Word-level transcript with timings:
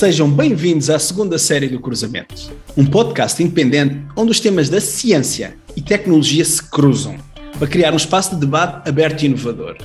Sejam 0.00 0.30
bem-vindos 0.30 0.88
à 0.88 0.98
segunda 0.98 1.38
série 1.38 1.68
do 1.68 1.78
Cruzamento, 1.78 2.50
um 2.74 2.86
podcast 2.86 3.42
independente 3.42 4.02
onde 4.16 4.30
os 4.30 4.40
temas 4.40 4.70
da 4.70 4.80
ciência 4.80 5.58
e 5.76 5.82
tecnologia 5.82 6.42
se 6.42 6.62
cruzam 6.70 7.18
para 7.58 7.68
criar 7.68 7.92
um 7.92 7.98
espaço 7.98 8.30
de 8.34 8.40
debate 8.40 8.88
aberto 8.88 9.20
e 9.20 9.26
inovador. 9.26 9.76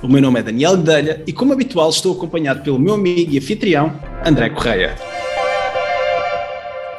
O 0.00 0.06
meu 0.06 0.22
nome 0.22 0.38
é 0.38 0.44
Daniel 0.44 0.76
Guedelha 0.76 1.24
e, 1.26 1.32
como 1.32 1.52
habitual, 1.52 1.90
estou 1.90 2.16
acompanhado 2.16 2.62
pelo 2.62 2.78
meu 2.78 2.94
amigo 2.94 3.32
e 3.32 3.36
anfitrião, 3.36 4.00
André 4.24 4.48
Correia. 4.50 4.94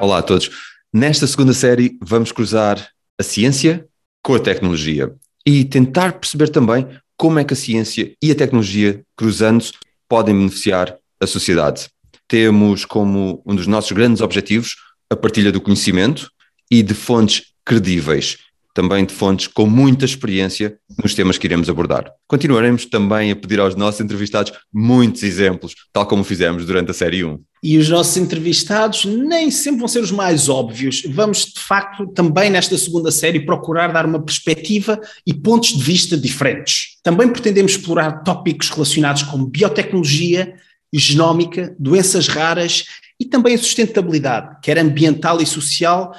Olá 0.02 0.18
a 0.18 0.22
todos. 0.22 0.52
Nesta 0.94 1.26
segunda 1.28 1.54
série, 1.54 1.98
vamos 2.02 2.34
cruzar 2.34 2.90
a 3.18 3.24
ciência 3.24 3.88
com 4.22 4.36
a 4.36 4.40
tecnologia 4.40 5.16
e 5.46 5.64
tentar 5.64 6.20
perceber 6.20 6.50
também 6.50 6.86
como 7.16 7.40
é 7.40 7.46
que 7.46 7.54
a 7.54 7.56
ciência 7.56 8.14
e 8.22 8.32
a 8.32 8.36
tecnologia, 8.36 9.02
cruzando-se, 9.16 9.72
podem 10.10 10.36
beneficiar 10.36 10.98
a 11.22 11.26
sociedade. 11.26 11.88
Temos 12.28 12.86
como 12.86 13.42
um 13.46 13.56
dos 13.56 13.68
nossos 13.68 13.92
grandes 13.92 14.22
objetivos 14.22 14.76
a 15.10 15.16
partilha 15.16 15.52
do 15.52 15.62
conhecimento 15.62 16.30
e 16.70 16.82
de 16.82 16.94
fontes 16.94 17.54
credíveis 17.64 18.38
também 18.76 19.06
de 19.06 19.14
fontes 19.14 19.48
com 19.48 19.66
muita 19.66 20.04
experiência 20.04 20.78
nos 21.02 21.16
temas 21.16 21.38
que 21.38 21.48
iremos 21.48 21.70
abordar. 21.70 22.12
Continuaremos 22.28 22.86
também 22.86 23.32
a 23.32 23.36
pedir 23.36 23.58
aos 23.58 23.74
nossos 23.74 24.02
entrevistados 24.02 24.52
muitos 24.72 25.24
exemplos, 25.24 25.74
tal 25.94 26.06
como 26.06 26.26
fizemos 26.26 26.66
durante 26.66 26.92
a 26.92 26.94
série 26.94 27.24
1. 27.24 27.40
E 27.64 27.78
os 27.78 27.88
nossos 27.88 28.18
entrevistados 28.18 29.06
nem 29.06 29.50
sempre 29.50 29.80
vão 29.80 29.88
ser 29.88 30.02
os 30.02 30.12
mais 30.12 30.50
óbvios. 30.50 31.04
Vamos, 31.10 31.46
de 31.46 31.60
facto, 31.62 32.06
também 32.08 32.50
nesta 32.50 32.78
segunda 32.78 33.12
série 33.12 33.46
procurar 33.46 33.94
dar 33.94 34.06
uma 34.06 34.22
perspectiva 34.22 35.00
e 35.26 35.34
pontos 35.34 35.70
de 35.70 35.82
vista 35.82 36.18
diferentes. 36.18 36.98
Também 37.02 37.30
pretendemos 37.30 37.72
explorar 37.72 38.24
tópicos 38.24 38.70
relacionados 38.70 39.24
com 39.24 39.46
biotecnologia, 39.46 40.54
genómica, 41.00 41.76
doenças 41.80 42.28
raras 42.28 42.86
e 43.20 43.26
também 43.26 43.56
a 43.56 43.58
sustentabilidade, 43.58 44.58
quer 44.62 44.78
ambiental 44.78 45.42
e 45.42 45.46
social, 45.46 46.14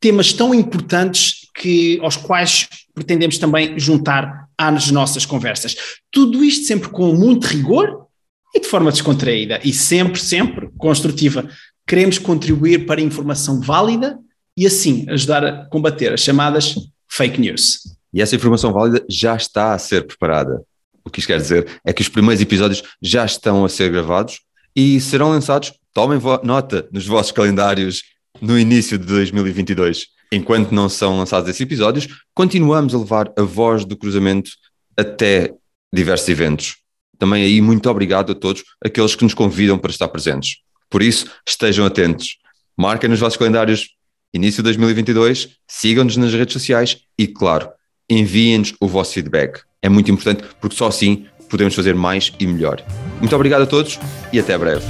temas 0.00 0.32
tão 0.32 0.54
importantes 0.54 1.48
que, 1.54 1.98
aos 2.02 2.16
quais 2.16 2.68
pretendemos 2.94 3.38
também 3.38 3.78
juntar 3.78 4.48
às 4.56 4.90
nossas 4.90 5.24
conversas. 5.24 5.76
Tudo 6.10 6.44
isto 6.44 6.66
sempre 6.66 6.88
com 6.88 7.12
muito 7.12 7.46
rigor 7.46 8.06
e 8.54 8.60
de 8.60 8.66
forma 8.66 8.90
descontraída 8.90 9.60
e 9.64 9.72
sempre, 9.72 10.20
sempre 10.20 10.68
construtiva. 10.78 11.48
Queremos 11.86 12.18
contribuir 12.18 12.86
para 12.86 13.00
informação 13.00 13.60
válida 13.60 14.18
e 14.56 14.66
assim 14.66 15.06
ajudar 15.08 15.44
a 15.44 15.66
combater 15.66 16.12
as 16.12 16.20
chamadas 16.20 16.74
fake 17.08 17.40
news. 17.40 17.96
E 18.12 18.20
essa 18.20 18.34
informação 18.34 18.72
válida 18.72 19.04
já 19.08 19.36
está 19.36 19.74
a 19.74 19.78
ser 19.78 20.06
preparada. 20.06 20.62
O 21.08 21.10
que 21.10 21.20
isto 21.20 21.28
quer 21.28 21.38
dizer 21.38 21.80
é 21.84 21.92
que 21.92 22.02
os 22.02 22.08
primeiros 22.08 22.42
episódios 22.42 22.82
já 23.00 23.24
estão 23.24 23.64
a 23.64 23.68
ser 23.68 23.90
gravados 23.90 24.40
e 24.76 25.00
serão 25.00 25.30
lançados, 25.30 25.72
tomem 25.94 26.20
nota 26.44 26.86
nos 26.92 27.06
vossos 27.06 27.32
calendários 27.32 28.02
no 28.42 28.58
início 28.58 28.98
de 28.98 29.06
2022. 29.06 30.06
Enquanto 30.30 30.72
não 30.72 30.86
são 30.86 31.16
lançados 31.16 31.48
esses 31.48 31.62
episódios, 31.62 32.06
continuamos 32.34 32.94
a 32.94 32.98
levar 32.98 33.32
a 33.38 33.42
voz 33.42 33.86
do 33.86 33.96
cruzamento 33.96 34.50
até 34.94 35.54
diversos 35.90 36.28
eventos. 36.28 36.76
Também 37.18 37.42
aí, 37.42 37.62
muito 37.62 37.88
obrigado 37.88 38.32
a 38.32 38.34
todos 38.34 38.62
aqueles 38.84 39.16
que 39.16 39.24
nos 39.24 39.32
convidam 39.32 39.78
para 39.78 39.90
estar 39.90 40.08
presentes. 40.08 40.58
Por 40.90 41.02
isso, 41.02 41.26
estejam 41.48 41.86
atentos. 41.86 42.36
Marquem 42.76 43.08
nos 43.08 43.18
vossos 43.18 43.38
calendários 43.38 43.88
início 44.34 44.62
de 44.62 44.64
2022, 44.64 45.56
sigam-nos 45.66 46.18
nas 46.18 46.34
redes 46.34 46.52
sociais 46.52 46.98
e, 47.18 47.26
claro, 47.26 47.70
enviem-nos 48.10 48.74
o 48.78 48.86
vosso 48.86 49.14
feedback. 49.14 49.62
É 49.80 49.88
muito 49.88 50.10
importante 50.10 50.42
porque 50.60 50.76
só 50.76 50.88
assim 50.88 51.26
podemos 51.48 51.74
fazer 51.74 51.94
mais 51.94 52.32
e 52.38 52.46
melhor. 52.46 52.82
Muito 53.20 53.34
obrigado 53.34 53.62
a 53.62 53.66
todos 53.66 53.98
e 54.32 54.38
até 54.40 54.56
breve. 54.58 54.84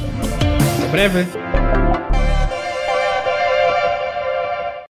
Até 0.78 0.88
breve. 0.88 1.28